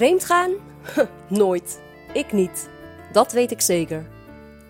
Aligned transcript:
Vreemd 0.00 0.24
gaan? 0.24 0.50
Nooit. 1.28 1.80
Ik 2.12 2.32
niet. 2.32 2.68
Dat 3.12 3.32
weet 3.32 3.50
ik 3.50 3.60
zeker. 3.60 4.06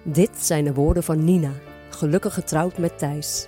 Dit 0.05 0.31
zijn 0.39 0.65
de 0.65 0.75
woorden 0.75 1.03
van 1.03 1.25
Nina, 1.25 1.53
gelukkig 1.91 2.35
getrouwd 2.35 2.79
met 2.79 2.99
Thijs. 2.99 3.47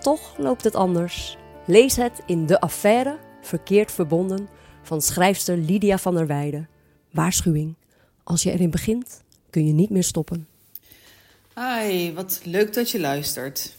Toch 0.00 0.36
loopt 0.36 0.64
het 0.64 0.74
anders. 0.74 1.36
Lees 1.66 1.96
het 1.96 2.22
in 2.26 2.46
De 2.46 2.60
Affaire, 2.60 3.18
verkeerd 3.42 3.92
verbonden, 3.92 4.48
van 4.82 5.02
schrijfster 5.02 5.56
Lydia 5.56 5.98
van 5.98 6.14
der 6.14 6.26
Weijden. 6.26 6.68
Waarschuwing. 7.10 7.74
Als 8.24 8.42
je 8.42 8.52
erin 8.52 8.70
begint, 8.70 9.22
kun 9.50 9.66
je 9.66 9.72
niet 9.72 9.90
meer 9.90 10.04
stoppen. 10.04 10.48
Hi, 11.54 12.12
wat 12.12 12.40
leuk 12.44 12.74
dat 12.74 12.90
je 12.90 13.00
luistert. 13.00 13.76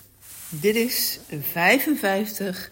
Dit 0.49 0.75
is 0.75 1.19
55 1.41 2.71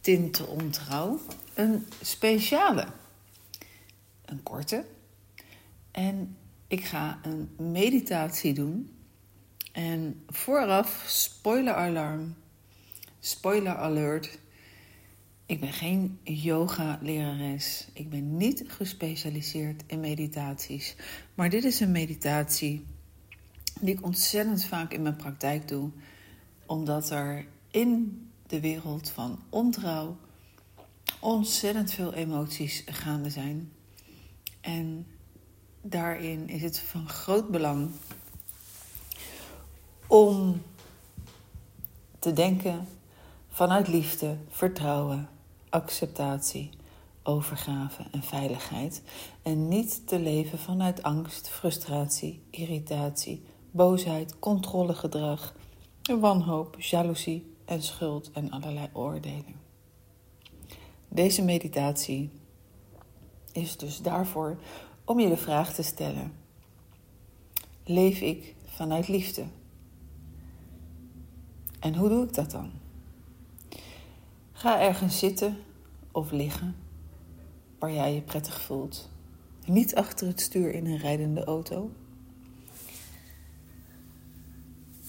Tinten 0.00 0.48
Ontrouw. 0.48 1.20
Een 1.54 1.86
speciale. 2.02 2.86
Een 4.26 4.42
korte. 4.42 4.86
En 5.90 6.36
ik 6.66 6.84
ga 6.84 7.18
een 7.22 7.50
meditatie 7.72 8.54
doen. 8.54 8.90
En 9.72 10.24
vooraf, 10.28 11.04
spoiler 11.06 11.74
alarm, 11.74 12.34
spoiler 13.20 13.76
alert. 13.76 14.38
Ik 15.46 15.60
ben 15.60 15.72
geen 15.72 16.18
yoga-lerares. 16.22 17.88
Ik 17.92 18.10
ben 18.10 18.36
niet 18.36 18.64
gespecialiseerd 18.66 19.82
in 19.86 20.00
meditaties. 20.00 20.96
Maar 21.34 21.50
dit 21.50 21.64
is 21.64 21.80
een 21.80 21.92
meditatie 21.92 22.84
die 23.80 23.94
ik 23.94 24.04
ontzettend 24.04 24.64
vaak 24.64 24.92
in 24.92 25.02
mijn 25.02 25.16
praktijk 25.16 25.68
doe, 25.68 25.90
omdat 26.66 27.10
er 27.10 27.46
in 27.70 28.20
de 28.46 28.60
wereld 28.60 29.10
van 29.10 29.38
ontrouw 29.48 30.16
ontzettend 31.20 31.92
veel 31.92 32.14
emoties 32.14 32.82
gaande 32.86 33.30
zijn. 33.30 33.72
En 34.66 35.06
daarin 35.82 36.48
is 36.48 36.62
het 36.62 36.78
van 36.78 37.08
groot 37.08 37.48
belang 37.48 37.90
om 40.06 40.62
te 42.18 42.32
denken 42.32 42.88
vanuit 43.48 43.88
liefde, 43.88 44.36
vertrouwen, 44.48 45.28
acceptatie, 45.68 46.70
overgave 47.22 48.06
en 48.10 48.22
veiligheid. 48.22 49.02
En 49.42 49.68
niet 49.68 50.06
te 50.06 50.18
leven 50.18 50.58
vanuit 50.58 51.02
angst, 51.02 51.48
frustratie, 51.48 52.42
irritatie, 52.50 53.44
boosheid, 53.70 54.38
controlegedrag, 54.38 55.54
wanhoop, 56.20 56.80
jaloezie 56.80 57.56
en 57.64 57.82
schuld 57.82 58.30
en 58.32 58.50
allerlei 58.50 58.88
oordelen. 58.92 59.60
Deze 61.08 61.42
meditatie 61.42 62.30
is 63.56 63.76
dus 63.76 63.98
daarvoor 63.98 64.58
om 65.04 65.20
je 65.20 65.28
de 65.28 65.36
vraag 65.36 65.74
te 65.74 65.82
stellen: 65.82 66.32
leef 67.84 68.20
ik 68.20 68.54
vanuit 68.64 69.08
liefde? 69.08 69.44
En 71.80 71.94
hoe 71.94 72.08
doe 72.08 72.24
ik 72.24 72.34
dat 72.34 72.50
dan? 72.50 72.70
Ga 74.52 74.80
ergens 74.80 75.18
zitten 75.18 75.56
of 76.12 76.30
liggen 76.30 76.76
waar 77.78 77.92
jij 77.92 78.14
je 78.14 78.20
prettig 78.20 78.60
voelt. 78.60 79.10
Niet 79.66 79.94
achter 79.94 80.26
het 80.26 80.40
stuur 80.40 80.74
in 80.74 80.86
een 80.86 80.98
rijdende 80.98 81.44
auto. 81.44 81.90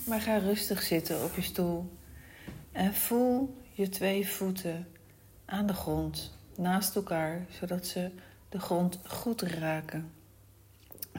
Maar 0.05 0.21
ga 0.21 0.37
rustig 0.37 0.81
zitten 0.81 1.23
op 1.23 1.35
je 1.35 1.41
stoel 1.41 1.89
en 2.71 2.93
voel 2.93 3.55
je 3.73 3.89
twee 3.89 4.27
voeten 4.27 4.87
aan 5.45 5.67
de 5.67 5.73
grond 5.73 6.37
naast 6.55 6.95
elkaar, 6.95 7.45
zodat 7.49 7.85
ze 7.85 8.11
de 8.49 8.59
grond 8.59 8.99
goed 9.05 9.41
raken. 9.41 10.11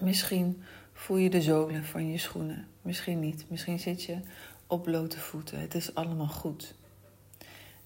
Misschien 0.01 0.63
voel 0.93 1.17
je 1.17 1.31
de 1.31 1.43
zolen 1.43 1.85
van 1.85 2.11
je 2.11 2.19
schoenen, 2.19 2.69
misschien 2.83 3.21
niet. 3.21 3.45
Misschien 3.51 3.79
zit 3.79 4.03
je 4.03 4.21
op 4.67 4.83
blote 4.83 5.19
voeten. 5.19 5.61
Het 5.61 5.75
is 5.75 5.95
allemaal 5.95 6.29
goed. 6.29 6.75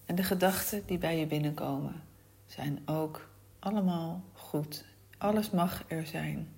En 0.06 0.14
de 0.14 0.22
gedachten 0.22 0.82
die 0.86 0.98
bij 0.98 1.18
je 1.18 1.26
binnenkomen 1.26 2.02
zijn 2.46 2.82
ook 2.84 3.28
allemaal 3.58 4.22
goed. 4.32 4.84
Alles 5.18 5.50
mag 5.50 5.84
er 5.88 6.06
zijn. 6.06 6.48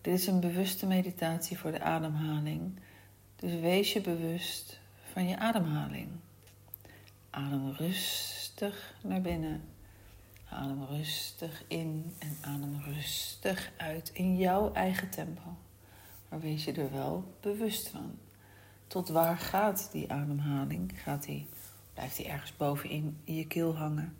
Dit 0.00 0.14
is 0.14 0.26
een 0.26 0.40
bewuste 0.40 0.86
meditatie 0.86 1.58
voor 1.58 1.72
de 1.72 1.80
ademhaling. 1.80 2.78
Dus 3.36 3.60
wees 3.60 3.92
je 3.92 4.00
bewust 4.00 4.80
van 5.12 5.28
je 5.28 5.38
ademhaling. 5.38 6.08
Adem 7.30 7.70
rustig 7.70 8.94
naar 9.02 9.20
binnen. 9.20 9.75
Adem 10.48 10.84
rustig 10.84 11.64
in 11.68 12.14
en 12.18 12.36
adem 12.40 12.80
rustig 12.80 13.70
uit 13.76 14.10
in 14.12 14.36
jouw 14.36 14.72
eigen 14.72 15.10
tempo. 15.10 15.56
Maar 16.28 16.40
wees 16.40 16.64
je 16.64 16.72
er 16.72 16.92
wel 16.92 17.36
bewust 17.40 17.88
van. 17.88 18.18
Tot 18.86 19.08
waar 19.08 19.38
gaat 19.38 19.88
die 19.92 20.12
ademhaling? 20.12 21.02
Gaat 21.02 21.22
die, 21.22 21.48
blijft 21.94 22.16
die 22.16 22.28
ergens 22.28 22.56
bovenin 22.56 23.20
in 23.24 23.34
je 23.34 23.46
keel 23.46 23.76
hangen? 23.76 24.16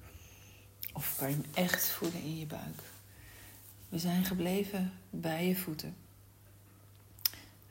Of 0.93 1.17
kan 1.19 1.29
je 1.29 1.35
hem 1.35 1.45
echt 1.55 1.89
voelen 1.89 2.23
in 2.23 2.39
je 2.39 2.47
buik? 2.47 2.83
We 3.89 3.99
zijn 3.99 4.25
gebleven 4.25 4.93
bij 5.11 5.47
je 5.47 5.57
voeten. 5.57 5.97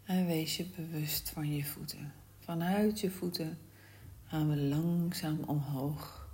En 0.04 0.26
wees 0.26 0.58
je 0.58 0.66
bewust 0.66 1.30
van 1.30 1.56
je 1.56 1.66
voeten. 1.66 2.14
Vanuit 2.40 3.00
je 3.00 3.12
voeten 3.12 3.58
gaan 4.24 4.50
we 4.50 4.58
langzaam 4.58 5.40
omhoog. 5.46 6.25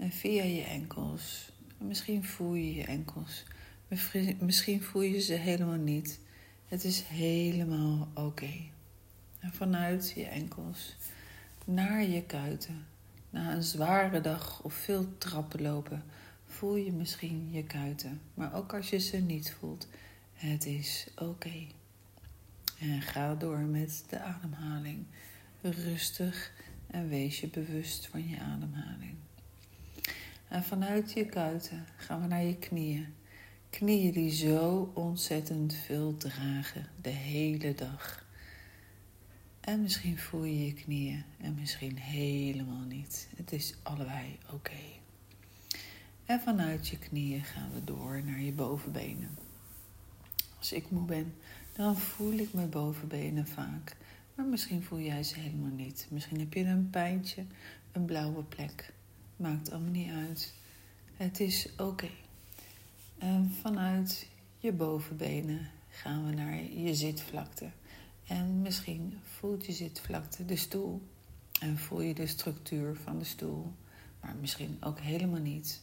En 0.00 0.10
via 0.10 0.42
je 0.42 0.62
enkels. 0.62 1.52
misschien 1.78 2.24
voel 2.24 2.54
je 2.54 2.74
je 2.74 2.84
enkels. 2.84 3.44
Misschien 4.38 4.82
voel 4.82 5.02
je 5.02 5.20
ze 5.20 5.32
helemaal 5.32 5.78
niet. 5.78 6.20
Het 6.66 6.84
is 6.84 7.02
helemaal 7.02 8.08
oké. 8.14 8.52
En 9.38 9.52
vanuit 9.52 10.12
je 10.16 10.24
enkels 10.24 10.96
naar 11.64 12.02
je 12.02 12.22
kuiten. 12.22 12.86
Na 13.30 13.54
een 13.54 13.62
zware 13.62 14.20
dag 14.20 14.62
of 14.62 14.74
veel 14.74 15.18
trappen 15.18 15.62
lopen, 15.62 16.04
voel 16.46 16.76
je 16.76 16.92
misschien 16.92 17.48
je 17.50 17.64
kuiten. 17.64 18.20
Maar 18.34 18.54
ook 18.54 18.74
als 18.74 18.90
je 18.90 18.98
ze 18.98 19.16
niet 19.16 19.56
voelt, 19.58 19.88
het 20.32 20.66
is 20.66 21.06
oké. 21.16 21.66
En 22.78 23.02
ga 23.02 23.34
door 23.34 23.58
met 23.58 24.04
de 24.08 24.20
ademhaling. 24.20 25.06
Rustig 25.60 26.52
en 26.86 27.08
wees 27.08 27.40
je 27.40 27.48
bewust 27.48 28.06
van 28.06 28.28
je 28.28 28.38
ademhaling. 28.40 29.14
En 30.50 30.64
vanuit 30.64 31.12
je 31.12 31.26
kuiten 31.26 31.86
gaan 31.96 32.20
we 32.20 32.26
naar 32.26 32.42
je 32.42 32.56
knieën. 32.56 33.06
Knieën 33.70 34.12
die 34.12 34.30
zo 34.30 34.90
ontzettend 34.94 35.74
veel 35.74 36.16
dragen 36.16 36.86
de 37.00 37.10
hele 37.10 37.74
dag. 37.74 38.26
En 39.60 39.82
misschien 39.82 40.18
voel 40.18 40.44
je 40.44 40.66
je 40.66 40.74
knieën 40.74 41.24
en 41.40 41.54
misschien 41.54 41.98
helemaal 41.98 42.84
niet. 42.84 43.28
Het 43.36 43.52
is 43.52 43.74
allebei 43.82 44.38
oké. 44.52 44.80
En 46.24 46.40
vanuit 46.40 46.88
je 46.88 46.98
knieën 46.98 47.44
gaan 47.44 47.72
we 47.74 47.84
door 47.84 48.22
naar 48.24 48.40
je 48.40 48.52
bovenbenen. 48.52 49.38
Als 50.58 50.72
ik 50.72 50.90
moe 50.90 51.04
ben, 51.04 51.34
dan 51.72 51.96
voel 51.96 52.32
ik 52.32 52.52
mijn 52.52 52.70
bovenbenen 52.70 53.46
vaak. 53.46 53.96
Maar 54.34 54.46
misschien 54.46 54.82
voel 54.82 55.00
jij 55.00 55.22
ze 55.22 55.38
helemaal 55.38 55.74
niet. 55.76 56.06
Misschien 56.10 56.38
heb 56.38 56.54
je 56.54 56.64
een 56.64 56.90
pijntje, 56.90 57.44
een 57.92 58.04
blauwe 58.04 58.42
plek. 58.42 58.92
Maakt 59.40 59.70
allemaal 59.70 59.90
niet 59.90 60.12
uit. 60.12 60.54
Het 61.16 61.40
is 61.40 61.68
oké. 61.76 62.08
En 63.18 63.52
vanuit 63.60 64.28
je 64.58 64.72
bovenbenen 64.72 65.70
gaan 65.88 66.26
we 66.26 66.32
naar 66.32 66.62
je 66.62 66.94
zitvlakte. 66.94 67.70
En 68.26 68.62
misschien 68.62 69.18
voelt 69.22 69.66
je 69.66 69.72
zitvlakte 69.72 70.44
de 70.44 70.56
stoel. 70.56 71.02
En 71.60 71.78
voel 71.78 72.00
je 72.00 72.14
de 72.14 72.26
structuur 72.26 72.96
van 72.96 73.18
de 73.18 73.24
stoel. 73.24 73.72
Maar 74.20 74.36
misschien 74.40 74.76
ook 74.80 75.00
helemaal 75.00 75.40
niet. 75.40 75.82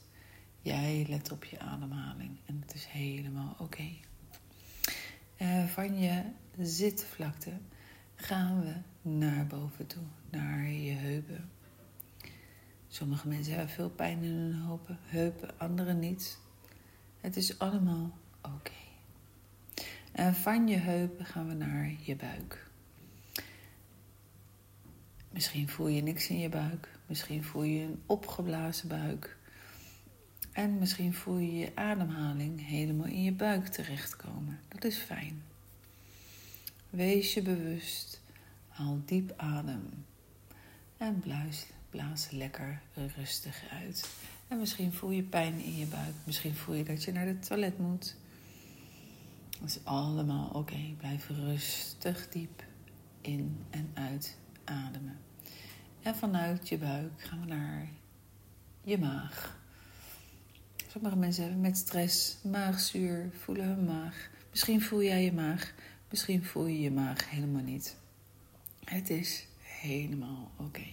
Jij 0.62 1.06
let 1.10 1.32
op 1.32 1.44
je 1.44 1.60
ademhaling 1.60 2.38
en 2.46 2.62
het 2.66 2.74
is 2.74 2.86
helemaal 2.86 3.56
oké. 3.60 3.90
Eh, 5.38 5.66
van 5.66 6.00
je 6.00 6.24
zitvlakte 6.58 7.52
gaan 8.16 8.62
we 8.62 8.74
naar 9.10 9.48
boven 9.48 9.88
toe, 9.88 10.04
naar 10.30 10.68
je 10.70 10.92
heupen. 10.92 11.50
Sommige 12.88 13.28
mensen 13.28 13.54
hebben 13.54 13.74
veel 13.74 13.90
pijn 13.90 14.24
in 14.24 14.32
hun 14.32 14.80
heupen, 15.02 15.60
anderen 15.60 16.00
niet. 16.00 16.40
Het 17.22 17.38
is 17.38 17.60
allemaal 17.60 18.18
oké. 18.42 18.72
En 20.12 20.36
van 20.36 20.68
je 20.68 20.78
heupen 20.78 21.26
gaan 21.26 21.48
we 21.48 21.54
naar 21.54 21.92
je 22.02 22.16
buik. 22.16 22.70
Misschien 25.30 25.70
voel 25.70 25.88
je 25.88 26.02
niks 26.02 26.30
in 26.30 26.40
je 26.40 26.50
buik. 26.50 26.90
Misschien 27.06 27.44
voel 27.44 27.64
je 27.64 27.84
een 27.84 28.02
opgeblazen 28.06 28.88
buik. 28.88 29.38
En 30.52 30.80
misschien 30.80 31.14
voel 31.14 31.38
je 31.38 31.58
je 31.58 31.72
ademhaling 31.76 32.68
helemaal 32.68 33.06
in 33.06 33.24
je 33.24 33.32
buik 33.32 33.68
terechtkomen. 33.68 34.60
Dat 34.68 34.84
is 34.84 34.98
fijn. 34.98 35.44
Wees 36.90 37.34
je 37.34 37.42
bewust. 37.42 38.22
Haal 38.68 39.02
diep 39.06 39.34
adem. 39.36 40.06
En 40.98 41.20
blaas, 41.20 41.66
blaas 41.90 42.30
lekker 42.32 42.82
rustig 43.16 43.64
uit. 43.72 44.10
En 44.48 44.60
misschien 44.60 44.94
voel 44.94 45.12
je 45.12 45.24
pijn 45.24 45.60
in 45.60 45.78
je 45.78 45.86
buik. 45.86 46.14
Misschien 46.24 46.56
voel 46.56 46.76
je 46.76 46.84
dat 46.84 47.04
je 47.04 47.12
naar 47.12 47.26
het 47.26 47.48
toilet 47.48 47.78
moet. 47.78 48.16
Dat 49.60 49.70
is 49.70 49.80
allemaal 49.84 50.50
oké. 50.50 50.94
Blijf 50.98 51.30
rustig 51.30 52.30
diep 52.30 52.64
in 53.22 53.66
en 53.70 53.92
uit 53.94 54.38
ademen. 54.64 55.20
En 56.02 56.16
vanuit 56.16 56.70
je 56.70 56.78
buik 56.78 57.12
gaan 57.22 57.40
we 57.40 57.46
naar 57.46 57.90
je 58.84 58.98
maag. 58.98 59.60
Sommige 60.88 61.16
mensen 61.16 61.44
hebben 61.44 61.62
met 61.62 61.78
stress, 61.78 62.38
maagzuur, 62.44 63.30
voelen 63.44 63.66
hun 63.66 63.86
maag. 63.86 64.30
Misschien 64.50 64.82
voel 64.82 65.04
jij 65.04 65.24
je 65.24 65.34
maag, 65.34 65.74
misschien 66.10 66.44
voel 66.44 66.66
je 66.66 66.80
je 66.80 66.92
maag 66.92 67.30
helemaal 67.30 67.62
niet. 67.62 67.96
Het 68.84 69.10
is 69.10 69.48
helemaal 69.62 70.52
oké. 70.58 70.88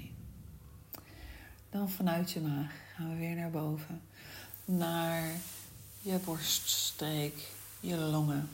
Dan 1.74 1.90
vanuit 1.90 2.30
je 2.30 2.40
maag 2.40 2.72
gaan 2.94 3.10
we 3.10 3.16
weer 3.16 3.34
naar 3.34 3.50
boven. 3.50 4.00
Naar 4.64 5.30
je 6.00 6.18
borststreek, 6.24 7.48
je 7.80 7.96
longen. 7.96 8.48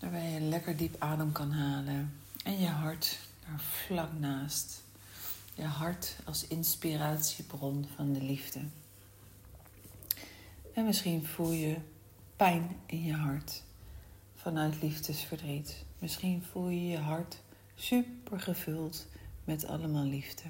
Waarbij 0.00 0.30
je 0.30 0.40
lekker 0.40 0.76
diep 0.76 0.96
adem 0.98 1.32
kan 1.32 1.50
halen. 1.50 2.12
En 2.44 2.60
je 2.60 2.66
hart 2.66 3.18
daar 3.46 3.60
vlak 3.60 4.12
naast. 4.18 4.82
Je 5.54 5.64
hart 5.64 6.16
als 6.24 6.46
inspiratiebron 6.46 7.86
van 7.96 8.12
de 8.12 8.22
liefde. 8.22 8.60
En 10.74 10.84
misschien 10.84 11.26
voel 11.26 11.50
je 11.50 11.76
pijn 12.36 12.76
in 12.86 13.02
je 13.02 13.14
hart 13.14 13.62
vanuit 14.36 14.82
liefdesverdriet. 14.82 15.84
Misschien 15.98 16.42
voel 16.50 16.68
je 16.68 16.88
je 16.88 16.98
hart 16.98 17.38
super 17.74 18.40
gevuld 18.40 19.06
met 19.44 19.66
allemaal 19.66 20.04
liefde. 20.04 20.44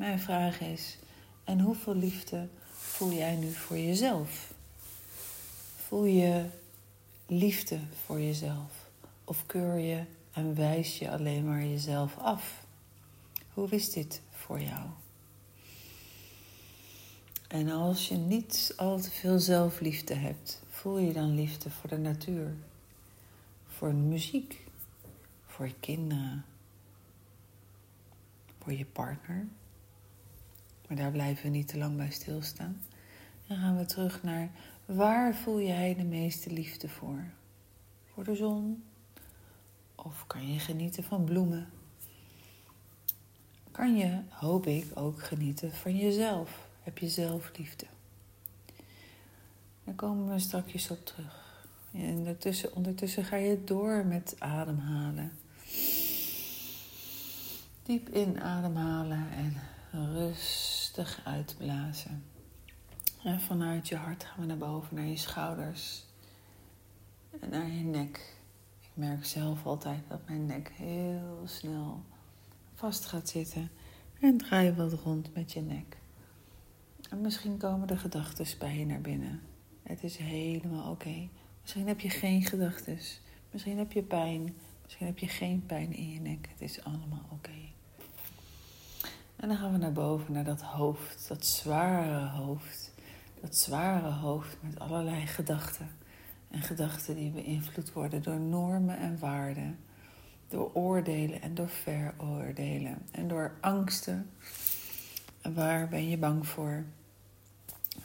Mijn 0.00 0.20
vraag 0.20 0.60
is: 0.60 0.98
en 1.44 1.60
hoeveel 1.60 1.94
liefde 1.94 2.48
voel 2.70 3.12
jij 3.12 3.36
nu 3.36 3.52
voor 3.52 3.78
jezelf? 3.78 4.52
Voel 5.76 6.04
je 6.04 6.46
liefde 7.26 7.78
voor 8.04 8.20
jezelf? 8.20 8.88
Of 9.24 9.46
keur 9.46 9.78
je 9.78 10.04
en 10.32 10.54
wijs 10.54 10.98
je 10.98 11.10
alleen 11.10 11.44
maar 11.44 11.64
jezelf 11.64 12.18
af? 12.18 12.64
Hoe 13.54 13.68
is 13.70 13.92
dit 13.92 14.20
voor 14.30 14.60
jou? 14.60 14.86
En 17.48 17.68
als 17.68 18.08
je 18.08 18.16
niet 18.16 18.74
al 18.76 19.00
te 19.00 19.10
veel 19.10 19.38
zelfliefde 19.38 20.14
hebt, 20.14 20.62
voel 20.68 20.98
je 20.98 21.12
dan 21.12 21.34
liefde 21.34 21.70
voor 21.70 21.88
de 21.88 21.98
natuur, 21.98 22.54
voor 23.68 23.94
muziek, 23.94 24.64
voor 25.46 25.66
je 25.66 25.74
kinderen, 25.80 26.44
voor 28.58 28.72
je 28.72 28.84
partner. 28.84 29.46
Maar 30.90 30.98
daar 30.98 31.10
blijven 31.10 31.42
we 31.42 31.48
niet 31.48 31.68
te 31.68 31.78
lang 31.78 31.96
bij 31.96 32.10
stilstaan. 32.10 32.82
Dan 33.46 33.56
gaan 33.56 33.76
we 33.76 33.84
terug 33.84 34.22
naar 34.22 34.50
waar 34.84 35.34
voel 35.34 35.60
jij 35.60 35.94
de 35.94 36.04
meeste 36.04 36.52
liefde 36.52 36.88
voor? 36.88 37.24
Voor 38.12 38.24
de 38.24 38.34
zon? 38.34 38.84
Of 39.94 40.26
kan 40.26 40.52
je 40.52 40.58
genieten 40.58 41.04
van 41.04 41.24
bloemen? 41.24 41.68
Kan 43.70 43.96
je, 43.96 44.20
hoop 44.28 44.66
ik, 44.66 44.86
ook 44.94 45.22
genieten 45.22 45.72
van 45.72 45.96
jezelf? 45.96 46.68
Heb 46.82 46.98
je 46.98 47.08
zelfliefde? 47.08 47.86
Daar 49.84 49.94
komen 49.94 50.32
we 50.32 50.38
straks 50.38 50.90
op 50.90 51.06
terug. 51.06 51.66
En 51.92 52.16
ondertussen, 52.16 52.74
ondertussen 52.74 53.24
ga 53.24 53.36
je 53.36 53.64
door 53.64 54.06
met 54.06 54.36
ademhalen. 54.38 55.32
Diep 57.82 58.08
in 58.08 58.40
ademhalen 58.40 59.30
en 59.30 59.56
rustig 59.90 61.20
uitblazen. 61.24 62.24
En 63.22 63.40
vanuit 63.40 63.88
je 63.88 63.96
hart 63.96 64.24
gaan 64.24 64.40
we 64.40 64.46
naar 64.46 64.56
boven, 64.56 64.96
naar 64.96 65.06
je 65.06 65.16
schouders 65.16 66.04
en 67.40 67.50
naar 67.50 67.70
je 67.70 67.84
nek. 67.84 68.36
Ik 68.80 68.90
merk 68.94 69.24
zelf 69.24 69.66
altijd 69.66 70.02
dat 70.08 70.20
mijn 70.26 70.46
nek 70.46 70.72
heel 70.74 71.42
snel 71.44 72.04
vast 72.74 73.06
gaat 73.06 73.28
zitten. 73.28 73.70
En 74.20 74.36
draai 74.36 74.72
wat 74.72 74.92
rond 74.92 75.34
met 75.34 75.52
je 75.52 75.60
nek. 75.60 75.98
En 77.10 77.20
misschien 77.20 77.56
komen 77.56 77.86
de 77.86 77.96
gedachten 77.96 78.46
bij 78.58 78.78
je 78.78 78.86
naar 78.86 79.00
binnen. 79.00 79.40
Het 79.82 80.04
is 80.04 80.16
helemaal 80.16 80.90
oké. 80.90 81.28
Misschien 81.60 81.86
heb 81.86 82.00
je 82.00 82.10
geen 82.10 82.42
gedachten. 82.42 82.98
Misschien 83.50 83.78
heb 83.78 83.92
je 83.92 84.02
pijn. 84.02 84.54
Misschien 84.82 85.06
heb 85.06 85.18
je 85.18 85.28
geen 85.28 85.66
pijn 85.66 85.92
in 85.92 86.12
je 86.12 86.20
nek. 86.20 86.48
Het 86.50 86.60
is 86.60 86.84
allemaal 86.84 87.24
oké. 87.30 87.69
En 89.40 89.48
dan 89.48 89.56
gaan 89.56 89.72
we 89.72 89.78
naar 89.78 89.92
boven, 89.92 90.32
naar 90.32 90.44
dat 90.44 90.60
hoofd, 90.60 91.28
dat 91.28 91.46
zware 91.46 92.28
hoofd. 92.28 92.92
Dat 93.40 93.56
zware 93.56 94.10
hoofd 94.10 94.56
met 94.60 94.78
allerlei 94.78 95.26
gedachten. 95.26 95.90
En 96.50 96.62
gedachten 96.62 97.14
die 97.14 97.30
beïnvloed 97.30 97.92
worden 97.92 98.22
door 98.22 98.40
normen 98.40 98.98
en 98.98 99.18
waarden. 99.18 99.78
Door 100.48 100.70
oordelen 100.72 101.42
en 101.42 101.54
door 101.54 101.68
veroordelen. 101.68 102.98
En 103.10 103.28
door 103.28 103.52
angsten. 103.60 104.30
Waar 105.42 105.88
ben 105.88 106.08
je 106.08 106.18
bang 106.18 106.46
voor? 106.46 106.84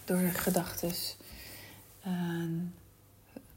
Door 0.05 0.19
gedachten. 0.19 0.91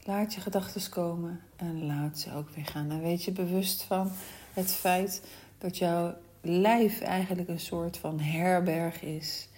laat 0.03 0.33
je 0.33 0.41
gedachten 0.41 0.89
komen 0.89 1.41
en 1.55 1.85
laat 1.85 2.19
ze 2.19 2.33
ook 2.33 2.49
weer 2.49 2.65
gaan. 2.65 2.91
En 2.91 3.01
weet 3.01 3.23
je 3.23 3.31
bewust 3.31 3.83
van 3.83 4.11
het 4.53 4.71
feit 4.71 5.23
dat 5.57 5.77
jouw 5.77 6.15
lijf 6.41 7.01
eigenlijk 7.01 7.49
een 7.49 7.59
soort 7.59 7.97
van 7.97 8.19
herberg 8.19 9.01
is. 9.01 9.49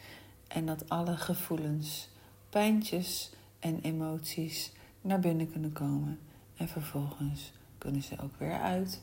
En 0.47 0.65
dat 0.65 0.89
alle 0.89 1.17
gevoelens, 1.17 2.09
pijntjes 2.49 3.31
en 3.59 3.79
emoties 3.81 4.71
naar 5.01 5.19
binnen 5.19 5.51
kunnen 5.51 5.71
komen. 5.71 6.19
En 6.55 6.67
vervolgens 6.67 7.51
kunnen 7.77 8.03
ze 8.03 8.19
ook 8.19 8.35
weer 8.37 8.59
uit. 8.59 9.01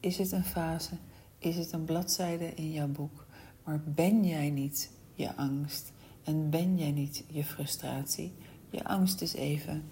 Is 0.00 0.18
het 0.18 0.32
een 0.32 0.44
fase? 0.44 0.94
Is 1.38 1.56
het 1.56 1.72
een 1.72 1.84
bladzijde 1.84 2.54
in 2.54 2.72
jouw 2.72 2.88
boek? 2.88 3.26
Maar 3.64 3.80
ben 3.84 4.24
jij 4.24 4.50
niet 4.50 4.90
je 5.14 5.36
angst? 5.36 5.92
En 6.24 6.50
ben 6.50 6.78
jij 6.78 6.90
niet 6.90 7.24
je 7.28 7.44
frustratie? 7.44 8.32
Je 8.70 8.84
angst 8.84 9.20
is 9.20 9.34
even 9.34 9.84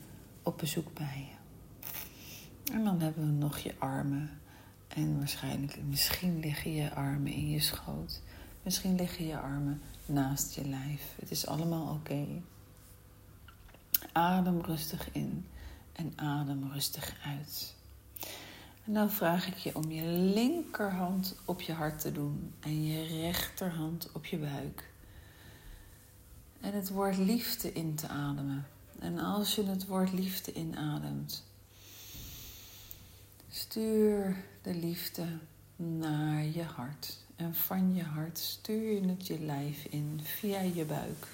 op 0.43 0.59
bezoek 0.59 0.95
bij 0.95 1.29
je. 1.31 1.37
En 2.73 2.85
dan 2.85 3.01
hebben 3.01 3.27
we 3.27 3.33
nog 3.33 3.59
je 3.59 3.75
armen. 3.79 4.31
En 4.99 5.19
waarschijnlijk, 5.19 5.79
misschien 5.85 6.41
liggen 6.41 6.75
je 6.75 6.95
armen 6.95 7.33
in 7.33 7.51
je 7.51 7.61
schoot. 7.61 8.23
Misschien 8.63 8.95
liggen 8.95 9.27
je 9.27 9.39
armen 9.39 9.83
naast 10.07 10.55
je 10.55 10.69
lijf. 10.69 11.15
Het 11.21 11.31
is 11.31 11.47
allemaal 11.47 11.95
oké. 11.95 12.27
Adem 14.13 14.61
rustig 14.61 15.13
in 15.13 15.47
en 15.93 16.13
adem 16.17 16.71
rustig 16.73 17.17
uit. 17.25 17.75
En 18.85 18.93
dan 18.93 19.11
vraag 19.11 19.47
ik 19.47 19.57
je 19.57 19.75
om 19.75 19.91
je 19.91 20.07
linkerhand 20.09 21.37
op 21.45 21.61
je 21.61 21.73
hart 21.73 22.01
te 22.01 22.13
doen 22.13 22.55
en 22.61 22.87
je 22.87 23.21
rechterhand 23.21 24.13
op 24.13 24.27
je 24.27 24.39
buik. 24.39 24.93
En 26.61 26.73
het 26.73 26.89
woord 26.89 27.17
liefde 27.17 27.73
in 27.73 27.95
te 27.95 28.09
ademen. 28.09 28.67
En 28.99 29.19
als 29.19 29.55
je 29.55 29.65
het 29.65 29.87
woord 29.87 30.13
liefde 30.13 30.53
inademt, 30.53 31.48
stuur 33.59 34.37
de 34.63 34.75
liefde 34.75 35.27
naar 35.77 36.45
je 36.45 36.63
hart. 36.63 37.17
En 37.37 37.55
van 37.55 37.95
je 37.95 38.03
hart 38.03 38.39
stuur 38.39 38.93
je 38.93 39.09
het 39.09 39.27
je 39.27 39.41
lijf 39.41 39.85
in 39.85 40.21
via 40.23 40.61
je 40.61 40.85
buik. 40.85 41.27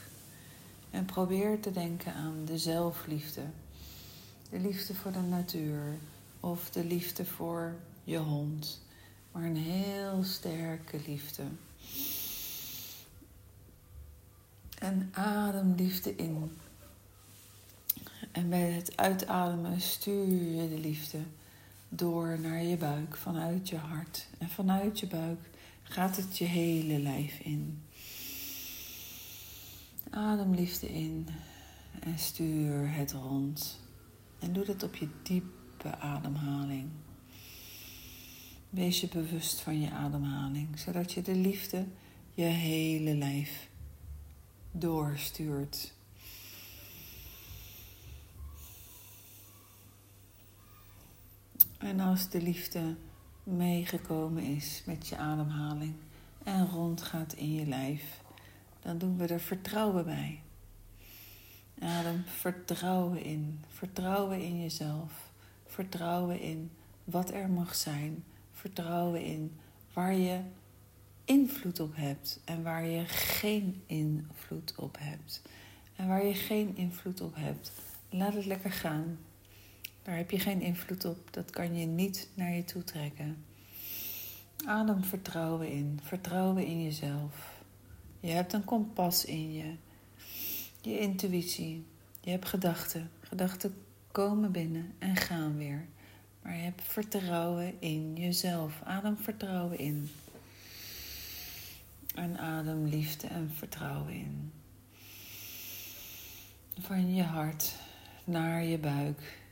En 0.90 1.04
probeer 1.04 1.61
te 1.61 1.71
denken 1.71 2.14
aan 2.14 2.45
de 2.45 2.59
zelfliefde. 2.59 3.43
De 4.50 4.59
liefde 4.59 4.95
voor 4.95 5.12
de 5.12 5.21
natuur 5.21 5.99
of 6.40 6.71
de 6.71 6.85
liefde 6.85 7.25
voor 7.25 7.75
je 8.04 8.19
hond. 8.19 8.81
Maar 9.33 9.43
een 9.43 9.57
heel 9.57 10.23
sterke 10.23 11.00
liefde. 11.07 11.43
En 14.78 15.11
adem 15.12 15.75
liefde 15.75 16.16
in. 16.16 16.57
En 18.33 18.49
bij 18.49 18.71
het 18.71 18.97
uitademen 18.97 19.81
stuur 19.81 20.62
je 20.62 20.69
de 20.69 20.78
liefde 20.78 21.19
door 21.97 22.41
naar 22.41 22.63
je 22.63 22.77
buik, 22.77 23.17
vanuit 23.17 23.69
je 23.69 23.77
hart. 23.77 24.29
En 24.39 24.49
vanuit 24.49 25.01
je 25.01 25.07
buik 25.07 25.51
gaat 25.83 26.17
het 26.17 26.39
je 26.39 26.45
hele 26.45 26.99
lijf 26.99 27.39
in. 27.39 27.83
Adem 30.11 30.55
liefde 30.55 30.89
in 30.89 31.29
en 32.01 32.19
stuur 32.19 32.95
het 32.95 33.13
rond. 33.13 33.81
En 34.39 34.53
doe 34.53 34.65
dat 34.65 34.83
op 34.83 34.95
je 34.95 35.09
diepe 35.23 35.99
ademhaling. 35.99 36.91
Wees 38.71 39.01
je 39.01 39.09
bewust 39.09 39.61
van 39.61 39.81
je 39.81 39.91
ademhaling, 39.91 40.79
zodat 40.79 41.13
je 41.13 41.23
de 41.23 41.35
liefde 41.35 41.87
je 42.35 42.45
hele 42.45 43.15
lijf 43.15 43.69
doorstuurt. 44.71 45.94
En 51.85 52.00
als 52.00 52.29
de 52.29 52.43
liefde 52.43 52.95
meegekomen 53.43 54.43
is 54.43 54.83
met 54.87 55.09
je 55.09 55.17
ademhaling 55.17 55.95
en 56.45 56.67
rondgaat 56.67 57.33
in 57.33 57.55
je 57.55 57.67
lijf, 57.67 58.21
dan 58.81 58.99
doen 58.99 59.19
we 59.19 59.26
er 59.26 59.41
vertrouwen 59.41 60.05
bij. 60.05 60.41
Adem 61.81 62.25
vertrouwen 62.25 63.23
in. 63.23 63.61
Vertrouwen 63.69 64.43
in 64.43 64.61
jezelf. 64.61 65.31
Vertrouwen 65.67 66.41
in 66.41 66.71
wat 67.05 67.31
er 67.31 67.49
mag 67.49 67.75
zijn. 67.75 68.25
Vertrouwen 68.53 69.25
in 69.25 69.59
waar 69.93 70.14
je 70.14 70.41
invloed 71.25 71.81
op 71.81 71.97
hebt 71.97 72.41
en 72.45 72.62
waar 72.62 72.87
je 72.87 73.05
geen 73.07 73.83
invloed 73.87 74.75
op 74.76 74.97
hebt. 74.99 75.43
En 75.97 76.09
waar 76.09 76.26
je 76.26 76.35
geen 76.35 76.76
invloed 76.76 77.21
op 77.21 77.35
hebt, 77.37 77.73
laat 78.09 78.35
het 78.35 78.47
lekker 78.47 78.73
gaan. 78.73 79.19
Daar 80.05 80.17
heb 80.17 80.31
je 80.31 80.39
geen 80.39 80.61
invloed 80.61 81.05
op, 81.05 81.33
dat 81.33 81.51
kan 81.51 81.77
je 81.77 81.87
niet 81.87 82.29
naar 82.35 82.53
je 82.53 82.65
toe 82.65 82.85
trekken. 82.85 83.45
Adem 84.67 85.05
vertrouwen 85.05 85.69
in, 85.69 86.01
vertrouwen 86.03 86.67
in 86.67 86.83
jezelf. 86.83 87.63
Je 88.21 88.31
hebt 88.31 88.53
een 88.53 88.65
kompas 88.65 89.25
in 89.25 89.53
je, 89.53 89.75
je 90.81 90.99
intuïtie, 90.99 91.85
je 92.21 92.31
hebt 92.31 92.49
gedachten. 92.49 93.11
Gedachten 93.21 93.75
komen 94.13 94.53
binnen 94.53 94.95
en 94.99 95.17
gaan 95.17 95.57
weer. 95.57 95.87
Maar 96.43 96.57
je 96.57 96.63
hebt 96.63 96.83
vertrouwen 96.83 97.81
in 97.81 98.15
jezelf. 98.17 98.81
Adem 98.83 99.17
vertrouwen 99.17 99.79
in. 99.79 100.11
En 102.15 102.39
adem 102.39 102.87
liefde 102.87 103.27
en 103.27 103.51
vertrouwen 103.55 104.13
in. 104.13 104.53
Van 106.79 107.15
je 107.15 107.23
hart 107.23 107.73
naar 108.25 108.65
je 108.65 108.79
buik. 108.79 109.43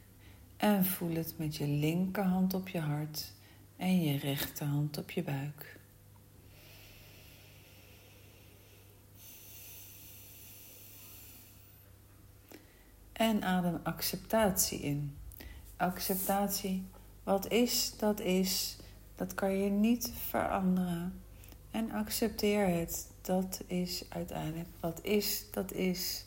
En 0.62 0.84
voel 0.84 1.14
het 1.14 1.34
met 1.38 1.56
je 1.56 1.66
linkerhand 1.66 2.54
op 2.54 2.68
je 2.68 2.78
hart 2.80 3.32
en 3.76 4.02
je 4.02 4.18
rechterhand 4.18 4.98
op 4.98 5.10
je 5.10 5.22
buik. 5.22 5.78
En 13.12 13.42
adem 13.44 13.80
acceptatie 13.82 14.80
in. 14.80 15.16
Acceptatie, 15.76 16.84
wat 17.22 17.50
is, 17.50 17.94
dat 17.98 18.20
is, 18.20 18.76
dat 19.14 19.34
kan 19.34 19.56
je 19.56 19.70
niet 19.70 20.12
veranderen. 20.28 21.22
En 21.70 21.90
accepteer 21.90 22.66
het, 22.66 23.06
dat 23.20 23.62
is 23.66 24.04
uiteindelijk 24.08 24.68
wat 24.80 25.04
is, 25.04 25.44
dat 25.50 25.72
is, 25.72 26.24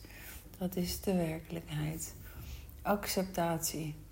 dat 0.58 0.76
is 0.76 1.00
de 1.00 1.14
werkelijkheid. 1.14 2.14
Acceptatie. 2.82 4.04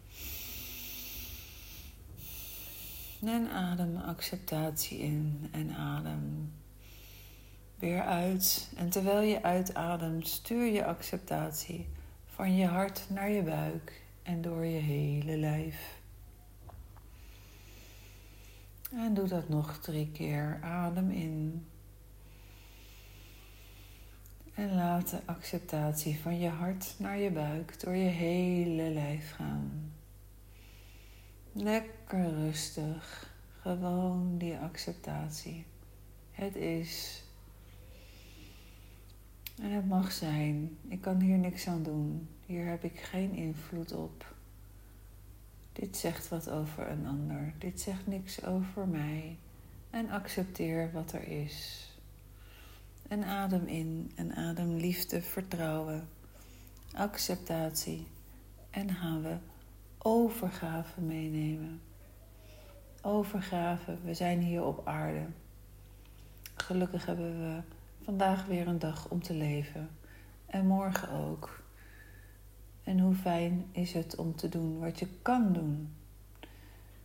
En 3.26 3.48
adem 3.48 3.96
acceptatie 3.96 4.98
in 4.98 5.48
en 5.52 5.74
adem 5.74 6.52
weer 7.78 8.02
uit. 8.02 8.72
En 8.76 8.88
terwijl 8.90 9.20
je 9.20 9.42
uitademt, 9.42 10.28
stuur 10.28 10.64
je 10.64 10.84
acceptatie 10.84 11.88
van 12.26 12.56
je 12.56 12.66
hart 12.66 13.06
naar 13.08 13.30
je 13.30 13.42
buik 13.42 14.02
en 14.22 14.42
door 14.42 14.64
je 14.64 14.78
hele 14.78 15.36
lijf. 15.36 16.00
En 18.92 19.14
doe 19.14 19.28
dat 19.28 19.48
nog 19.48 19.78
drie 19.78 20.10
keer. 20.12 20.58
Adem 20.62 21.10
in. 21.10 21.66
En 24.54 24.74
laat 24.74 25.10
de 25.10 25.20
acceptatie 25.24 26.20
van 26.20 26.38
je 26.38 26.48
hart 26.48 26.94
naar 26.98 27.18
je 27.18 27.30
buik 27.30 27.80
door 27.80 27.94
je 27.94 28.08
hele 28.08 28.90
lijf 28.90 29.34
gaan. 29.34 29.92
Lekker 31.52 31.93
rustig. 32.12 33.32
Gewoon 33.61 34.38
die 34.38 34.56
acceptatie. 34.56 35.66
Het 36.30 36.56
is. 36.56 37.23
En 39.62 39.70
het 39.70 39.87
mag 39.87 40.12
zijn. 40.12 40.78
Ik 40.88 41.00
kan 41.00 41.20
hier 41.20 41.38
niks 41.38 41.66
aan 41.66 41.82
doen. 41.82 42.28
Hier 42.46 42.66
heb 42.66 42.84
ik 42.84 43.00
geen 43.00 43.32
invloed 43.32 43.92
op. 43.92 44.34
Dit 45.73 45.96
zegt 45.96 46.28
wat 46.28 46.50
over 46.50 46.90
een 46.90 47.06
ander. 47.06 47.54
Dit 47.58 47.80
zegt 47.80 48.06
niks 48.06 48.44
over 48.44 48.88
mij. 48.88 49.38
En 49.90 50.11
accepteer 50.11 50.90
wat 50.92 51.12
er 51.12 51.28
is. 51.28 51.88
En 53.08 53.25
adem 53.25 53.66
in 53.66 54.12
en 54.14 54.34
adem 54.34 54.76
liefde, 54.76 55.23
vertrouwen, 55.23 56.08
acceptatie. 56.92 58.06
En 58.70 58.94
gaan 58.94 59.23
we 59.23 59.37
overgave 59.99 61.00
meenemen. 61.00 61.80
Overgave, 63.06 63.96
we 64.04 64.14
zijn 64.14 64.40
hier 64.40 64.64
op 64.64 64.87
aarde. 64.87 65.26
Gelukkig 66.54 67.06
hebben 67.06 67.38
we 67.38 67.61
vandaag 68.04 68.46
weer 68.46 68.66
een 68.66 68.78
dag 68.78 69.08
om 69.08 69.23
te 69.23 69.34
leven. 69.34 69.90
En 70.46 70.66
morgen 70.66 71.11
ook. 71.11 71.62
En 72.82 72.99
hoe 72.99 73.14
fijn 73.14 73.66
is 73.73 73.92
het 73.92 74.16
om 74.16 74.37
te 74.37 74.49
doen 74.49 74.78
wat 74.78 74.99
je 74.99 75.06
kan 75.23 75.52
doen. 75.52 75.94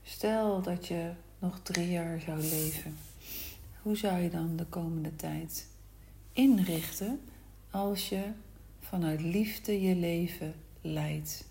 Stel 0.04 0.62
dat 0.62 0.88
je 0.88 1.12
nog 1.40 1.60
drie 1.60 1.90
jaar 1.90 2.20
zou 2.20 2.42
leven. 2.42 2.98
Hoe 3.82 3.98
zou 3.98 4.20
je 4.20 4.30
dan 4.30 4.56
de 4.56 4.66
komende 4.66 5.16
tijd 5.16 5.68
inrichten 6.32 7.22
als 7.72 8.10
je 8.10 8.24
vanuit 8.80 9.22
liefde 9.22 9.82
je 9.82 9.96
leven 9.96 10.54
leidt? 10.82 11.48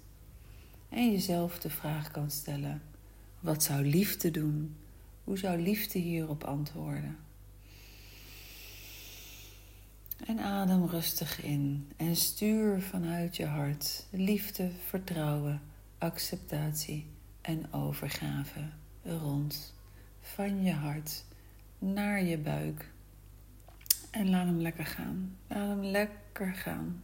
En 0.89 1.11
jezelf 1.11 1.59
de 1.59 1.71
vraag 1.71 2.11
kan 2.11 2.31
stellen: 2.31 2.83
wat 3.41 3.63
zou 3.63 3.85
liefde 3.85 4.31
doen? 4.31 4.77
Hoe 5.25 5.39
zou 5.39 5.63
liefde 5.63 5.99
hierop 5.99 6.45
antwoorden? 6.45 7.17
En 10.27 10.39
adem 10.39 10.87
rustig 10.87 11.43
in 11.43 11.89
en 11.97 12.17
stuur 12.17 12.83
vanuit 12.83 13.37
je 13.37 13.47
hart 13.47 14.07
liefde, 14.11 14.71
vertrouwen, 14.87 15.61
acceptatie 15.99 17.07
en 17.41 17.73
overgave 17.73 18.61
rond 19.03 19.75
van 20.21 20.63
je 20.63 20.73
hart 20.73 21.25
naar 21.79 22.23
je 22.23 22.39
buik. 22.39 22.91
En 24.11 24.31
laat 24.31 24.47
hem 24.47 24.61
lekker 24.61 24.87
gaan. 24.87 25.37
Laat 25.47 25.69
hem 25.69 25.85
lekker 25.85 26.55
gaan. 26.55 27.03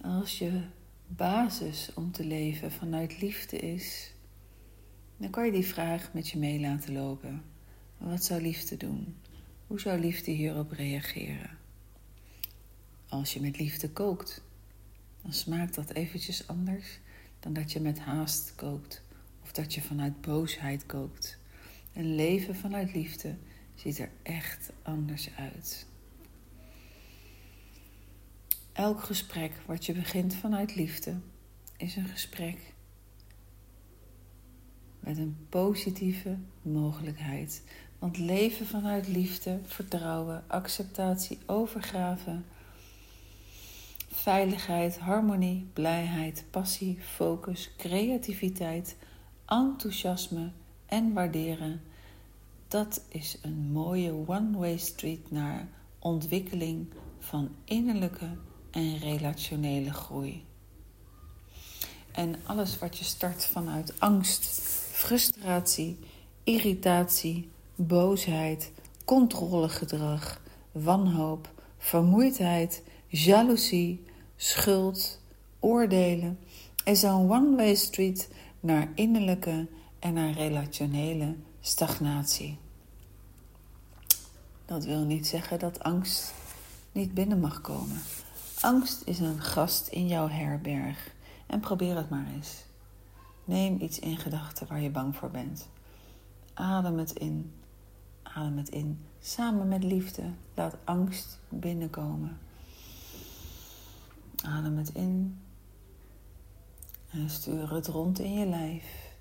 Als 0.00 0.38
je 0.38 0.62
basis 1.08 1.90
om 1.94 2.12
te 2.12 2.24
leven 2.24 2.72
vanuit 2.72 3.20
liefde 3.20 3.56
is, 3.56 4.12
dan 5.16 5.30
kan 5.30 5.46
je 5.46 5.52
die 5.52 5.66
vraag 5.66 6.12
met 6.12 6.28
je 6.28 6.38
mee 6.38 6.60
laten 6.60 6.92
lopen. 6.92 7.42
Wat 7.98 8.24
zou 8.24 8.42
liefde 8.42 8.76
doen? 8.76 9.16
Hoe 9.66 9.80
zou 9.80 10.00
liefde 10.00 10.30
hierop 10.30 10.70
reageren? 10.70 11.50
Als 13.08 13.34
je 13.34 13.40
met 13.40 13.58
liefde 13.58 13.90
kookt, 13.90 14.42
dan 15.22 15.32
smaakt 15.32 15.74
dat 15.74 15.90
eventjes 15.90 16.48
anders 16.48 16.98
dan 17.40 17.52
dat 17.52 17.72
je 17.72 17.80
met 17.80 17.98
haast 17.98 18.54
kookt 18.54 19.02
of 19.42 19.52
dat 19.52 19.74
je 19.74 19.80
vanuit 19.80 20.20
boosheid 20.20 20.86
kookt. 20.86 21.38
Een 21.94 22.14
leven 22.14 22.54
vanuit 22.54 22.94
liefde 22.94 23.36
ziet 23.74 23.98
er 23.98 24.10
echt 24.22 24.72
anders 24.82 25.30
uit. 25.36 25.86
Elk 28.78 29.02
gesprek 29.02 29.52
wat 29.66 29.86
je 29.86 29.92
begint 29.92 30.34
vanuit 30.34 30.74
liefde 30.74 31.14
is 31.76 31.96
een 31.96 32.08
gesprek 32.08 32.74
met 35.00 35.18
een 35.18 35.36
positieve 35.48 36.36
mogelijkheid. 36.62 37.62
Want 37.98 38.18
leven 38.18 38.66
vanuit 38.66 39.08
liefde, 39.08 39.58
vertrouwen, 39.66 40.44
acceptatie, 40.46 41.38
overgave, 41.46 42.40
veiligheid, 44.08 44.98
harmonie, 44.98 45.68
blijheid, 45.72 46.44
passie, 46.50 46.98
focus, 47.00 47.70
creativiteit, 47.76 48.96
enthousiasme 49.46 50.50
en 50.86 51.12
waarderen. 51.12 51.80
Dat 52.68 53.04
is 53.08 53.38
een 53.42 53.70
mooie 53.72 54.12
one-way 54.12 54.76
street 54.76 55.30
naar 55.30 55.68
ontwikkeling 55.98 56.86
van 57.18 57.50
innerlijke 57.64 58.28
en 58.78 58.98
relationele 58.98 59.92
groei. 59.92 60.44
En 62.12 62.34
alles 62.46 62.78
wat 62.78 62.98
je 62.98 63.04
start 63.04 63.44
vanuit 63.44 63.92
angst, 63.98 64.60
frustratie, 64.92 65.98
irritatie, 66.44 67.48
boosheid, 67.74 68.72
controlegedrag, 69.04 70.40
wanhoop, 70.72 71.52
vermoeidheid, 71.78 72.82
jaloezie, 73.06 74.04
schuld, 74.36 75.20
oordelen 75.58 76.38
is 76.84 77.02
een 77.02 77.30
one-way 77.30 77.74
street 77.74 78.28
naar 78.60 78.88
innerlijke 78.94 79.66
en 79.98 80.12
naar 80.14 80.32
relationele 80.32 81.36
stagnatie. 81.60 82.58
Dat 84.66 84.84
wil 84.84 85.04
niet 85.04 85.26
zeggen 85.26 85.58
dat 85.58 85.80
angst 85.80 86.32
niet 86.92 87.14
binnen 87.14 87.40
mag 87.40 87.60
komen. 87.60 88.02
Angst 88.60 89.02
is 89.04 89.18
een 89.18 89.40
gast 89.40 89.88
in 89.88 90.08
jouw 90.08 90.28
herberg 90.28 91.14
en 91.46 91.60
probeer 91.60 91.96
het 91.96 92.10
maar 92.10 92.26
eens. 92.26 92.64
Neem 93.44 93.80
iets 93.80 93.98
in 93.98 94.16
gedachten 94.16 94.66
waar 94.66 94.80
je 94.80 94.90
bang 94.90 95.16
voor 95.16 95.30
bent. 95.30 95.68
Adem 96.54 96.98
het 96.98 97.12
in 97.12 97.52
Adem 98.34 98.56
het 98.56 98.68
in. 98.68 99.06
Samen 99.20 99.68
met 99.68 99.84
liefde. 99.84 100.22
Laat 100.54 100.76
angst 100.84 101.38
binnenkomen. 101.48 102.38
Adem 104.44 104.76
het 104.76 104.88
in. 104.94 105.40
En 107.10 107.30
stuur 107.30 107.72
het 107.72 107.86
rond 107.86 108.18
in 108.18 108.32
je 108.32 108.46
lijf. 108.46 109.12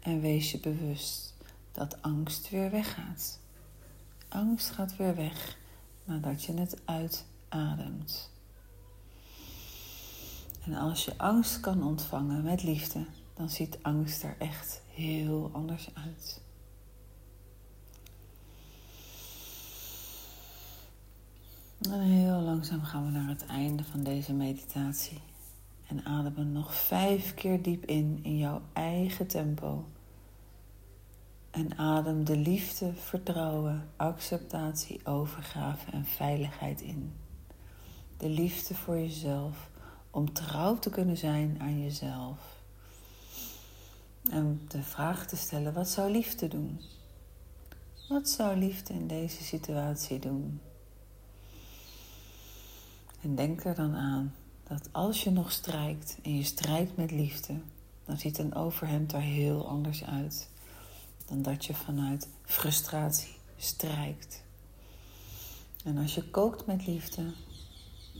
En 0.00 0.20
wees 0.20 0.50
je 0.50 0.60
bewust 0.60 1.34
dat 1.72 2.02
angst 2.02 2.50
weer 2.50 2.70
weggaat. 2.70 3.40
Angst 4.28 4.70
gaat 4.70 4.96
weer 4.96 5.14
weg 5.14 5.56
nadat 6.04 6.42
je 6.42 6.52
het 6.54 6.80
uitademt. 6.84 8.29
En 10.64 10.74
als 10.74 11.04
je 11.04 11.18
angst 11.18 11.60
kan 11.60 11.82
ontvangen 11.82 12.42
met 12.42 12.62
liefde, 12.62 13.06
dan 13.34 13.50
ziet 13.50 13.78
angst 13.82 14.22
er 14.22 14.36
echt 14.38 14.82
heel 14.94 15.50
anders 15.52 15.88
uit. 15.94 16.40
En 21.80 22.00
heel 22.00 22.40
langzaam 22.40 22.82
gaan 22.82 23.04
we 23.04 23.10
naar 23.10 23.28
het 23.28 23.46
einde 23.46 23.84
van 23.84 24.02
deze 24.02 24.32
meditatie. 24.32 25.20
En 25.86 26.04
ademen 26.04 26.52
nog 26.52 26.74
vijf 26.74 27.34
keer 27.34 27.62
diep 27.62 27.84
in 27.84 28.18
in 28.22 28.38
jouw 28.38 28.62
eigen 28.72 29.26
tempo. 29.26 29.84
En 31.50 31.78
adem 31.78 32.24
de 32.24 32.36
liefde, 32.36 32.92
vertrouwen, 32.94 33.88
acceptatie, 33.96 35.06
overgave 35.06 35.90
en 35.90 36.04
veiligheid 36.04 36.80
in. 36.80 37.12
De 38.16 38.28
liefde 38.28 38.74
voor 38.74 38.98
jezelf, 38.98 39.69
om 40.10 40.32
trouw 40.32 40.78
te 40.78 40.90
kunnen 40.90 41.16
zijn 41.16 41.56
aan 41.60 41.82
jezelf. 41.82 42.38
En 44.30 44.60
de 44.68 44.82
vraag 44.82 45.26
te 45.26 45.36
stellen: 45.36 45.72
wat 45.72 45.88
zou 45.88 46.10
liefde 46.10 46.48
doen? 46.48 46.80
Wat 48.08 48.28
zou 48.28 48.56
liefde 48.56 48.94
in 48.94 49.06
deze 49.06 49.42
situatie 49.42 50.18
doen? 50.18 50.60
En 53.20 53.34
denk 53.34 53.64
er 53.64 53.74
dan 53.74 53.94
aan 53.94 54.34
dat 54.62 54.88
als 54.92 55.24
je 55.24 55.30
nog 55.30 55.52
strijkt 55.52 56.18
en 56.22 56.36
je 56.36 56.44
strijkt 56.44 56.96
met 56.96 57.10
liefde, 57.10 57.54
dan 58.04 58.18
ziet 58.18 58.38
een 58.38 58.54
overhemd 58.54 59.12
er 59.12 59.20
heel 59.20 59.68
anders 59.68 60.04
uit 60.04 60.48
dan 61.26 61.42
dat 61.42 61.64
je 61.64 61.74
vanuit 61.74 62.28
frustratie 62.44 63.36
strijkt. 63.56 64.42
En 65.84 65.98
als 65.98 66.14
je 66.14 66.30
kookt 66.30 66.66
met 66.66 66.86
liefde, 66.86 67.22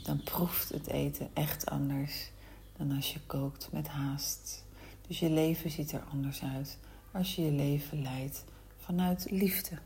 dan 0.02 0.22
proeft 0.22 0.68
het 0.68 0.86
eten 0.86 1.30
echt 1.32 1.66
anders 1.66 2.30
dan 2.76 2.92
als 2.96 3.12
je 3.12 3.20
kookt 3.26 3.68
met 3.72 3.88
haast. 3.88 4.64
Dus 5.06 5.18
je 5.18 5.30
leven 5.30 5.70
ziet 5.70 5.92
er 5.92 6.02
anders 6.12 6.42
uit 6.42 6.78
als 7.12 7.34
je 7.34 7.42
je 7.42 7.52
leven 7.52 8.02
leidt 8.02 8.44
vanuit 8.78 9.26
liefde. 9.30 9.78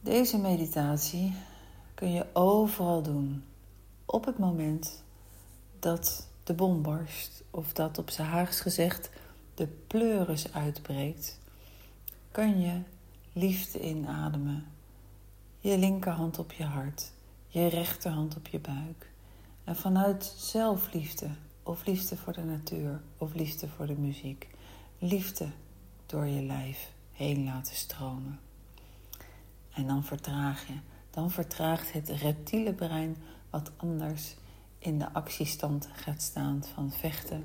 Deze 0.00 0.38
meditatie 0.38 1.32
kun 1.94 2.12
je 2.12 2.26
overal 2.32 3.02
doen. 3.02 3.44
Op 4.04 4.24
het 4.24 4.38
moment 4.38 5.02
dat 5.78 6.28
de 6.44 6.54
bom 6.54 6.82
barst, 6.82 7.42
of 7.50 7.72
dat 7.72 7.98
op 7.98 8.10
zijn 8.10 8.28
Haags 8.28 8.60
gezegd 8.60 9.10
de 9.54 9.66
pleuris 9.66 10.52
uitbreekt, 10.52 11.38
kan 12.30 12.60
je 12.60 12.80
liefde 13.32 13.80
inademen. 13.80 14.66
Je 15.60 15.78
linkerhand 15.78 16.38
op 16.38 16.52
je 16.52 16.64
hart, 16.64 17.12
je 17.52 17.66
rechterhand 17.66 18.36
op 18.36 18.46
je 18.46 18.60
buik. 18.60 19.10
En 19.64 19.76
vanuit 19.76 20.34
zelfliefde, 20.36 21.28
of 21.62 21.86
liefde 21.86 22.16
voor 22.16 22.32
de 22.32 22.44
natuur, 22.44 23.02
of 23.18 23.34
liefde 23.34 23.68
voor 23.68 23.86
de 23.86 23.98
muziek, 23.98 24.48
liefde 24.98 25.48
door 26.06 26.26
je 26.26 26.42
lijf 26.42 26.92
heen 27.12 27.44
laten 27.44 27.76
stromen. 27.76 28.40
En 29.72 29.86
dan 29.86 30.04
vertraag 30.04 30.66
je 30.66 30.74
dan 31.12 31.30
vertraagt 31.30 31.92
het 31.92 32.08
reptiele 32.08 32.72
brein 32.72 33.16
wat 33.50 33.70
anders 33.76 34.34
in 34.78 34.98
de 34.98 35.12
actiestand 35.12 35.88
gaat 35.92 36.22
staan 36.22 36.64
van 36.74 36.92
vechten, 36.92 37.44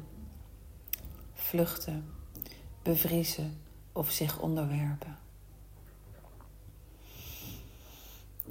vluchten, 1.34 2.14
bevriezen 2.82 3.58
of 3.92 4.12
zich 4.12 4.40
onderwerpen. 4.40 5.18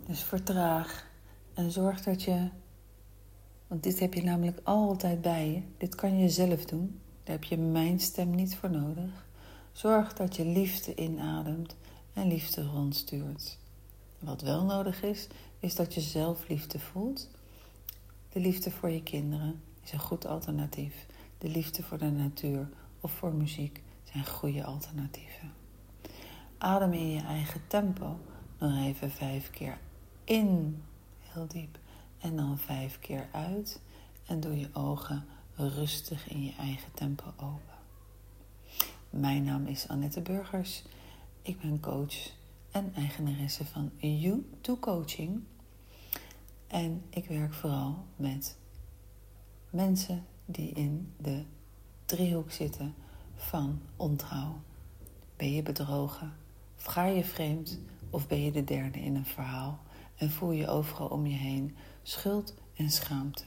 Dus 0.07 0.22
vertraag 0.22 1.07
en 1.56 1.70
zorg 1.70 2.02
dat 2.02 2.22
je, 2.22 2.48
want 3.66 3.82
dit 3.82 3.98
heb 3.98 4.14
je 4.14 4.22
namelijk 4.22 4.60
altijd 4.62 5.20
bij 5.20 5.50
je, 5.50 5.62
dit 5.76 5.94
kan 5.94 6.18
je 6.18 6.28
zelf 6.28 6.64
doen, 6.64 7.00
daar 7.22 7.34
heb 7.34 7.44
je 7.44 7.56
mijn 7.58 8.00
stem 8.00 8.30
niet 8.30 8.56
voor 8.56 8.70
nodig. 8.70 9.26
Zorg 9.72 10.12
dat 10.12 10.36
je 10.36 10.44
liefde 10.44 10.94
inademt 10.94 11.76
en 12.12 12.28
liefde 12.28 12.62
rondstuurt. 12.62 13.58
Wat 14.18 14.42
wel 14.42 14.64
nodig 14.64 15.02
is, 15.02 15.26
is 15.58 15.74
dat 15.74 15.94
je 15.94 16.00
zelfliefde 16.00 16.78
voelt. 16.78 17.28
De 18.28 18.40
liefde 18.40 18.70
voor 18.70 18.90
je 18.90 19.02
kinderen 19.02 19.60
is 19.82 19.92
een 19.92 19.98
goed 19.98 20.26
alternatief. 20.26 21.06
De 21.38 21.48
liefde 21.48 21.82
voor 21.82 21.98
de 21.98 22.10
natuur 22.10 22.68
of 23.00 23.12
voor 23.12 23.34
muziek 23.34 23.82
zijn 24.04 24.26
goede 24.26 24.64
alternatieven. 24.64 25.52
Adem 26.58 26.92
in 26.92 27.10
je 27.10 27.20
eigen 27.20 27.60
tempo 27.66 28.18
nog 28.58 28.84
even 28.84 29.10
vijf 29.10 29.50
keer 29.50 29.78
in, 30.24 30.82
heel 31.37 31.46
diep, 31.46 31.79
en 32.18 32.37
dan 32.37 32.59
vijf 32.59 32.99
keer 32.99 33.29
uit. 33.33 33.81
En 34.27 34.40
doe 34.40 34.59
je 34.59 34.68
ogen 34.72 35.25
rustig 35.57 36.29
in 36.29 36.44
je 36.44 36.55
eigen 36.59 36.92
tempo 36.94 37.25
open. 37.37 37.75
Mijn 39.11 39.44
naam 39.44 39.66
is 39.66 39.88
Annette 39.88 40.20
Burgers. 40.20 40.83
Ik 41.42 41.61
ben 41.61 41.81
coach 41.81 42.33
en 42.70 42.92
eigenaresse 42.94 43.64
van 43.64 43.90
You2 44.01 44.81
Coaching. 44.81 45.42
En 46.66 47.03
ik 47.11 47.27
werk 47.27 47.55
vooral 47.55 48.05
met 48.16 48.57
mensen 49.70 50.27
die 50.44 50.70
in 50.72 51.12
de 51.16 51.44
driehoek 52.05 52.51
zitten 52.51 52.94
van 53.35 53.81
ontrouw. 53.96 54.61
Ben 55.37 55.53
je 55.53 55.62
bedrogen? 55.62 56.33
Of 56.77 56.85
ga 56.85 57.05
je 57.05 57.25
vreemd? 57.25 57.81
Of 58.11 58.27
ben 58.27 58.40
je 58.40 58.53
de 58.53 58.64
derde 58.64 59.01
in 59.01 59.16
een 59.16 59.27
verhaal? 59.27 59.85
En 60.16 60.31
voel 60.31 60.52
je 60.52 60.68
overal 60.68 61.09
om 61.09 61.26
je 61.26 61.37
heen 61.37 61.76
schuld 62.02 62.55
en 62.74 62.90
schaamte? 62.90 63.44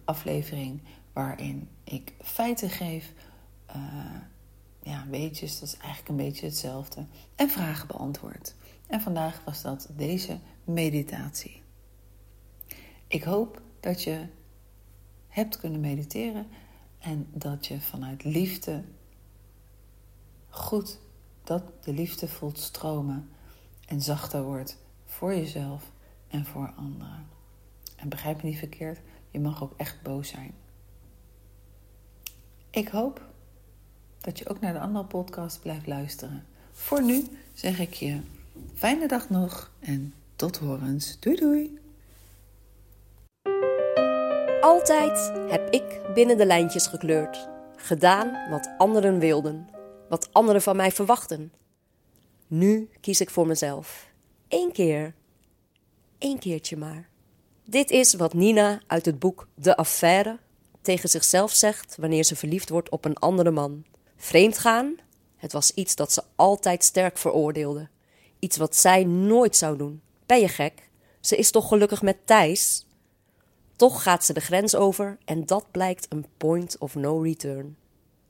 aflevering 0.04 0.80
waarin 1.12 1.68
ik 1.84 2.12
feiten 2.22 2.70
geef, 2.70 3.12
uh, 3.76 3.84
ja, 4.82 5.06
weetjes, 5.10 5.60
dat 5.60 5.68
is 5.68 5.76
eigenlijk 5.76 6.08
een 6.08 6.26
beetje 6.26 6.46
hetzelfde, 6.46 7.06
en 7.34 7.50
vragen 7.50 7.86
beantwoord. 7.86 8.54
En 8.90 9.00
vandaag 9.00 9.44
was 9.44 9.62
dat 9.62 9.88
deze 9.96 10.38
meditatie. 10.64 11.62
Ik 13.06 13.22
hoop 13.22 13.62
dat 13.80 14.02
je 14.02 14.26
hebt 15.28 15.56
kunnen 15.56 15.80
mediteren 15.80 16.46
en 16.98 17.26
dat 17.32 17.66
je 17.66 17.80
vanuit 17.80 18.24
liefde 18.24 18.84
goed 20.48 20.98
dat 21.44 21.84
de 21.84 21.92
liefde 21.92 22.28
voelt 22.28 22.58
stromen 22.58 23.28
en 23.86 24.00
zachter 24.00 24.42
wordt 24.42 24.78
voor 25.04 25.34
jezelf 25.34 25.92
en 26.28 26.44
voor 26.44 26.72
anderen. 26.76 27.26
En 27.96 28.08
begrijp 28.08 28.42
me 28.42 28.48
niet 28.48 28.58
verkeerd, 28.58 29.00
je 29.30 29.40
mag 29.40 29.62
ook 29.62 29.74
echt 29.76 30.02
boos 30.02 30.28
zijn. 30.28 30.54
Ik 32.70 32.88
hoop 32.88 33.28
dat 34.18 34.38
je 34.38 34.48
ook 34.48 34.60
naar 34.60 34.72
de 34.72 34.80
andere 34.80 35.04
podcast 35.04 35.60
blijft 35.60 35.86
luisteren. 35.86 36.46
Voor 36.72 37.02
nu 37.02 37.24
zeg 37.52 37.78
ik 37.78 37.94
je 37.94 38.20
fijne 38.74 39.08
dag 39.08 39.30
nog 39.30 39.72
en 39.78 40.14
tot 40.36 40.56
horens. 40.58 41.16
Doei 41.20 41.36
doei! 41.36 41.78
Altijd 44.60 45.32
heb 45.48 45.70
ik 45.70 46.00
binnen 46.14 46.36
de 46.36 46.46
lijntjes 46.46 46.86
gekleurd, 46.86 47.48
gedaan 47.76 48.50
wat 48.50 48.70
anderen 48.78 49.18
wilden, 49.18 49.68
wat 50.08 50.28
anderen 50.32 50.62
van 50.62 50.76
mij 50.76 50.90
verwachten. 50.90 51.52
Nu 52.46 52.88
kies 53.00 53.20
ik 53.20 53.30
voor 53.30 53.46
mezelf. 53.46 54.10
Eén 54.48 54.72
keer. 54.72 55.14
Eén 56.18 56.38
keertje 56.38 56.76
maar. 56.76 57.08
Dit 57.64 57.90
is 57.90 58.14
wat 58.14 58.34
Nina 58.34 58.80
uit 58.86 59.06
het 59.06 59.18
boek 59.18 59.48
De 59.54 59.76
Affaire 59.76 60.38
tegen 60.80 61.08
zichzelf 61.08 61.52
zegt 61.52 61.96
wanneer 61.96 62.24
ze 62.24 62.36
verliefd 62.36 62.68
wordt 62.68 62.88
op 62.88 63.04
een 63.04 63.16
andere 63.16 63.50
man. 63.50 63.84
Vreemd 64.16 64.58
gaan, 64.58 64.94
het 65.36 65.52
was 65.52 65.74
iets 65.74 65.94
dat 65.94 66.12
ze 66.12 66.22
altijd 66.36 66.84
sterk 66.84 67.18
veroordeelde. 67.18 67.88
Iets 68.40 68.56
wat 68.56 68.76
zij 68.76 69.04
nooit 69.04 69.56
zou 69.56 69.76
doen. 69.76 70.02
Ben 70.26 70.40
je 70.40 70.48
gek? 70.48 70.88
Ze 71.20 71.36
is 71.36 71.50
toch 71.50 71.68
gelukkig 71.68 72.02
met 72.02 72.16
Thijs? 72.24 72.86
Toch 73.76 74.02
gaat 74.02 74.24
ze 74.24 74.32
de 74.32 74.40
grens 74.40 74.74
over 74.74 75.18
en 75.24 75.46
dat 75.46 75.70
blijkt 75.70 76.06
een 76.08 76.26
point 76.36 76.78
of 76.78 76.94
no 76.94 77.20
return. 77.20 77.76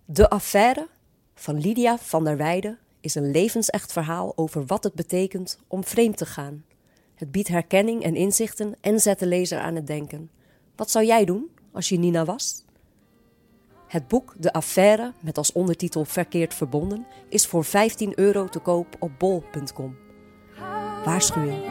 De 0.05 0.31
affaire 0.31 0.89
van 1.35 1.61
Lydia 1.61 1.99
van 1.99 2.25
der 2.25 2.37
Weijden 2.37 2.79
is 3.01 3.15
een 3.15 3.31
levensecht 3.31 3.93
verhaal 3.93 4.33
over 4.37 4.67
wat 4.67 4.85
het 4.85 4.95
betekent 4.95 5.59
om 5.67 5.85
vreemd 5.85 6.17
te 6.17 6.27
gaan. 6.27 6.65
Het 7.15 7.31
biedt 7.31 7.49
herkenning 7.49 8.03
en 8.03 8.17
inzichten 8.17 8.75
en 8.81 9.01
zet 9.01 9.19
de 9.19 9.27
lezer 9.27 9.59
aan 9.61 9.75
het 9.75 9.87
denken. 9.87 10.31
Wat 10.77 10.91
zou 10.91 11.05
jij 11.05 11.25
doen 11.25 11.51
als 11.73 11.89
je 11.89 11.99
Nina 11.99 12.25
was? 12.25 12.65
Het 13.91 14.09
boek 14.09 14.35
De 14.39 14.53
Affaire, 14.53 15.13
met 15.21 15.39
als 15.39 15.53
ondertitel 15.53 16.05
Verkeerd 16.05 16.55
Verbonden, 16.55 17.07
is 17.29 17.47
voor 17.47 17.65
15 17.65 18.13
euro 18.19 18.49
te 18.49 18.59
koop 18.59 18.97
op 18.99 19.11
bol.com. 19.19 19.97
Waarschuwing. 21.05 21.63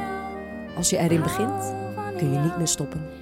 Als 0.76 0.90
je 0.90 0.98
erin 0.98 1.22
begint, 1.22 1.74
kun 2.18 2.34
je 2.34 2.40
niet 2.40 2.58
meer 2.58 2.68
stoppen. 2.68 3.19